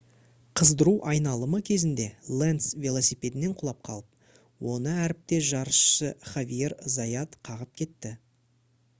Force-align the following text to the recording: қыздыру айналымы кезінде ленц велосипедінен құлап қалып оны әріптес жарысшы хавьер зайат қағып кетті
қыздыру 0.59 0.91
айналымы 1.09 1.57
кезінде 1.65 2.05
ленц 2.39 2.69
велосипедінен 2.85 3.53
құлап 3.59 3.83
қалып 3.89 4.69
оны 4.75 4.95
әріптес 5.01 5.45
жарысшы 5.49 6.09
хавьер 6.31 6.75
зайат 6.95 7.37
қағып 7.51 7.77
кетті 7.83 8.15